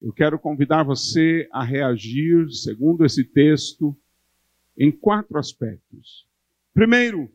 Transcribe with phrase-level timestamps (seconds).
[0.00, 3.94] Eu quero convidar você a reagir, segundo esse texto,
[4.76, 6.26] em quatro aspectos.
[6.72, 7.30] Primeiro,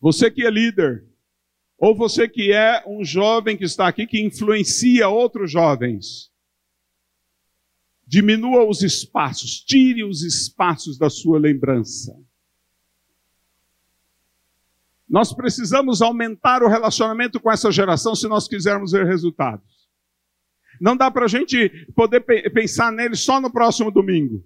[0.00, 1.06] você que é líder,
[1.78, 6.32] ou você que é um jovem que está aqui que influencia outros jovens,
[8.04, 12.18] diminua os espaços, tire os espaços da sua lembrança.
[15.08, 19.75] Nós precisamos aumentar o relacionamento com essa geração se nós quisermos ver resultados.
[20.80, 22.20] Não dá para a gente poder
[22.52, 24.44] pensar neles só no próximo domingo.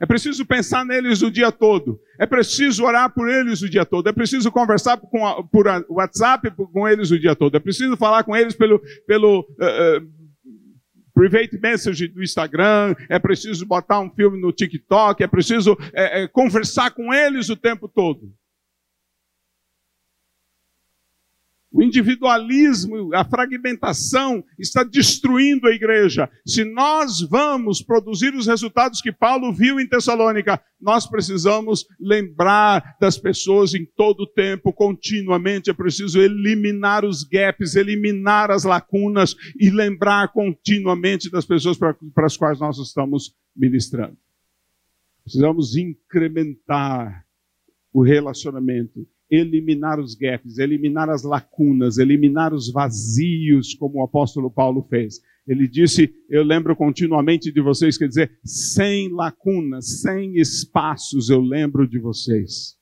[0.00, 2.00] É preciso pensar neles o dia todo.
[2.18, 4.08] É preciso orar por eles o dia todo.
[4.08, 7.54] É preciso conversar com a, por WhatsApp com eles o dia todo.
[7.54, 10.20] É preciso falar com eles pelo, pelo uh,
[11.12, 12.94] private message do Instagram.
[13.10, 15.22] É preciso botar um filme no TikTok.
[15.22, 18.32] É preciso é, conversar com eles o tempo todo.
[21.72, 26.28] O individualismo, a fragmentação está destruindo a igreja.
[26.44, 33.16] Se nós vamos produzir os resultados que Paulo viu em Tessalônica, nós precisamos lembrar das
[33.16, 35.70] pessoas em todo o tempo, continuamente.
[35.70, 42.26] É preciso eliminar os gaps, eliminar as lacunas e lembrar continuamente das pessoas para, para
[42.26, 44.16] as quais nós estamos ministrando.
[45.22, 47.24] Precisamos incrementar
[47.92, 54.82] o relacionamento eliminar os gaps, eliminar as lacunas, eliminar os vazios, como o apóstolo Paulo
[54.82, 55.20] fez.
[55.46, 61.88] Ele disse: Eu lembro continuamente de vocês, quer dizer, sem lacunas, sem espaços, eu lembro
[61.88, 62.76] de vocês.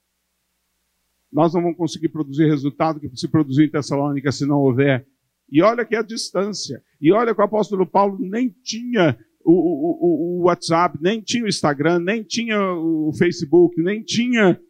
[1.31, 5.07] Nós não vamos conseguir produzir resultado que se produziu em Tessalônica se não houver.
[5.51, 6.83] E olha que a distância.
[7.01, 11.49] E olha que o apóstolo Paulo nem tinha o, o, o, WhatsApp, nem tinha o
[11.49, 14.61] Instagram, nem tinha o Facebook, nem tinha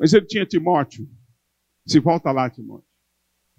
[0.00, 1.06] Mas ele tinha Timóteo.
[1.86, 2.88] Se volta lá, Timóteo.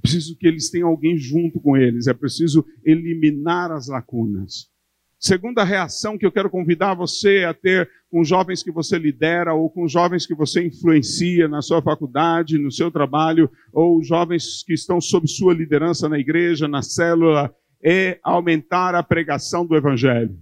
[0.01, 2.07] Preciso que eles tenham alguém junto com eles.
[2.07, 4.71] É preciso eliminar as lacunas.
[5.19, 9.69] Segunda reação que eu quero convidar você a ter com jovens que você lidera ou
[9.69, 14.99] com jovens que você influencia na sua faculdade, no seu trabalho, ou jovens que estão
[14.99, 20.35] sob sua liderança na igreja, na célula, é aumentar a pregação do evangelho.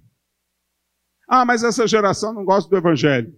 [1.28, 3.36] Ah, mas essa geração não gosta do evangelho.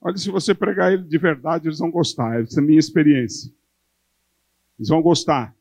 [0.00, 2.40] Olha, se você pregar ele de verdade, eles vão gostar.
[2.40, 3.52] Essa é a minha experiência.
[4.78, 5.54] Eles vão gostar.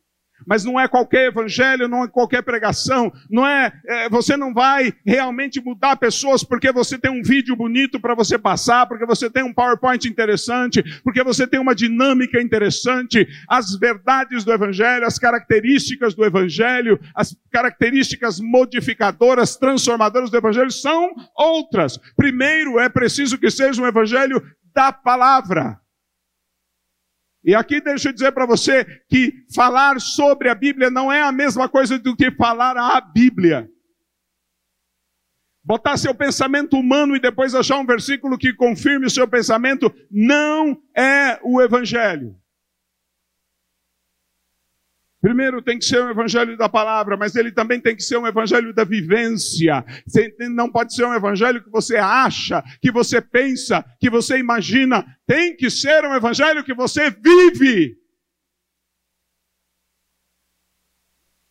[0.45, 4.93] Mas não é qualquer evangelho, não é qualquer pregação, não é, é você não vai
[5.05, 9.43] realmente mudar pessoas porque você tem um vídeo bonito para você passar, porque você tem
[9.43, 13.27] um PowerPoint interessante, porque você tem uma dinâmica interessante.
[13.47, 21.13] As verdades do evangelho, as características do evangelho, as características modificadoras, transformadoras do evangelho são
[21.35, 21.97] outras.
[22.15, 24.41] Primeiro é preciso que seja um evangelho
[24.73, 25.79] da palavra.
[27.47, 31.31] E aqui deixa eu dizer para você que falar sobre a Bíblia não é a
[31.31, 33.71] mesma coisa do que falar a Bíblia.
[35.63, 40.77] Botar seu pensamento humano e depois achar um versículo que confirme o seu pensamento não
[40.93, 42.35] é o Evangelho.
[45.27, 48.25] Primeiro tem que ser um evangelho da palavra, mas ele também tem que ser um
[48.25, 49.83] evangelho da vivência.
[50.51, 55.05] Não pode ser um evangelho que você acha, que você pensa, que você imagina.
[55.25, 57.97] Tem que ser um evangelho que você vive.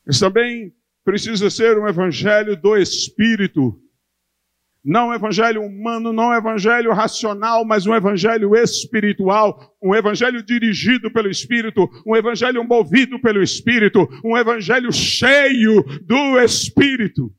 [0.07, 3.79] Mas também precisa ser um evangelho do Espírito.
[4.87, 11.13] Não um evangelho humano, não um evangelho racional, mas um evangelho espiritual, um evangelho dirigido
[11.13, 17.35] pelo Espírito, um evangelho movido pelo Espírito, um evangelho cheio do Espírito.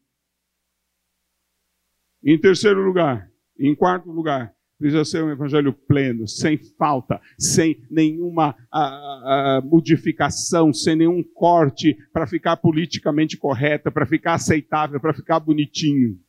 [2.22, 8.58] Em terceiro lugar, em quarto lugar, precisa ser um evangelho pleno, sem falta, sem nenhuma
[8.70, 15.40] a, a, modificação, sem nenhum corte para ficar politicamente correta, para ficar aceitável, para ficar
[15.40, 16.20] bonitinho.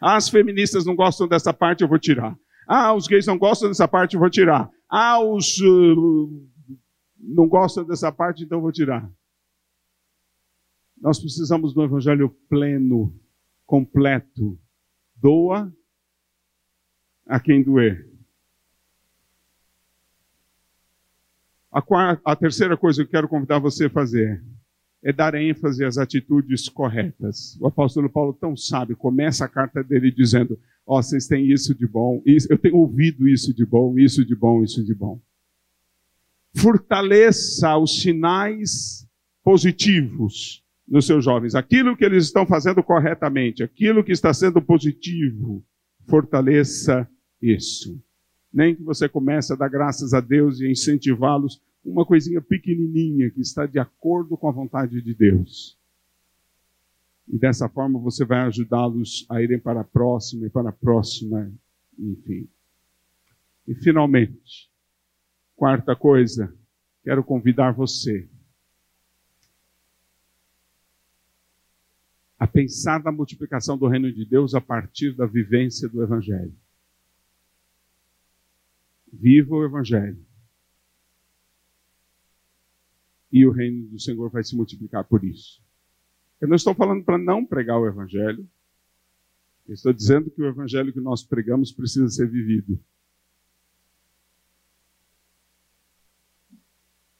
[0.00, 2.36] Ah, as feministas não gostam dessa parte, eu vou tirar.
[2.66, 4.70] Ah, os gays não gostam dessa parte, eu vou tirar.
[4.88, 6.48] Ah, os uh,
[7.18, 9.10] não gostam dessa parte, então eu vou tirar.
[11.00, 13.14] Nós precisamos do evangelho pleno,
[13.66, 14.58] completo.
[15.16, 15.72] Doa
[17.26, 18.08] a quem doer.
[21.70, 24.42] A, quarta, a terceira coisa que eu quero convidar você a fazer
[25.04, 27.58] é dar ênfase às atitudes corretas.
[27.60, 31.74] O apóstolo Paulo tão sabe, começa a carta dele dizendo: Ó, oh, vocês têm isso
[31.74, 35.20] de bom, isso, eu tenho ouvido isso de bom, isso de bom, isso de bom.
[36.56, 39.06] Fortaleça os sinais
[39.42, 41.54] positivos nos seus jovens.
[41.54, 45.62] Aquilo que eles estão fazendo corretamente, aquilo que está sendo positivo,
[46.06, 47.06] fortaleça
[47.42, 48.00] isso.
[48.50, 53.40] Nem que você comece a dar graças a Deus e incentivá-los uma coisinha pequenininha que
[53.40, 55.78] está de acordo com a vontade de Deus.
[57.28, 61.52] E dessa forma você vai ajudá-los a irem para a próxima e para a próxima,
[61.98, 62.48] enfim.
[63.66, 64.70] E finalmente,
[65.54, 66.54] quarta coisa,
[67.02, 68.28] quero convidar você
[72.38, 76.54] a pensar na multiplicação do reino de Deus a partir da vivência do Evangelho.
[79.10, 80.33] Viva o Evangelho.
[83.34, 85.60] E o reino do Senhor vai se multiplicar por isso.
[86.40, 88.48] Eu não estou falando para não pregar o Evangelho.
[89.66, 92.78] Eu estou dizendo que o Evangelho que nós pregamos precisa ser vivido.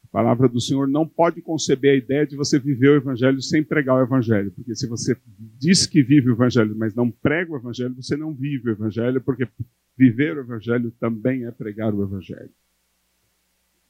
[0.05, 3.65] A palavra do Senhor não pode conceber a ideia de você viver o Evangelho sem
[3.65, 4.53] pregar o Evangelho.
[4.53, 5.17] Porque se você
[5.59, 9.21] diz que vive o Evangelho, mas não prega o Evangelho, você não vive o Evangelho,
[9.21, 9.49] porque
[9.97, 12.53] viver o Evangelho também é pregar o Evangelho.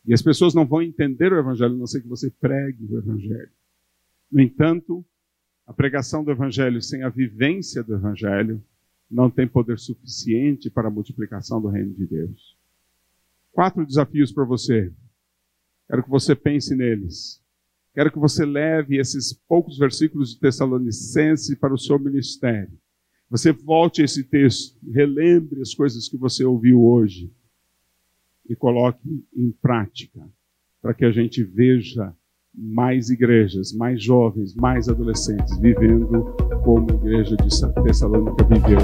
[0.06, 2.98] E as pessoas não vão entender o Evangelho a não ser que você pregue o
[2.98, 3.50] Evangelho.
[4.30, 5.04] No entanto,
[5.66, 8.62] a pregação do Evangelho sem a vivência do Evangelho
[9.10, 12.56] não tem poder suficiente para a multiplicação do reino de Deus.
[13.52, 14.92] Quatro desafios para você.
[15.88, 17.40] Quero que você pense neles.
[17.94, 22.76] Quero que você leve esses poucos versículos de Tessalonicense para o seu ministério.
[23.30, 27.32] Você volte a esse texto, relembre as coisas que você ouviu hoje
[28.48, 30.20] e coloque em prática,
[30.82, 32.14] para que a gente veja
[32.54, 36.24] mais igrejas, mais jovens, mais adolescentes vivendo
[36.62, 37.48] como a igreja de
[37.82, 38.78] Tessalônica viveu.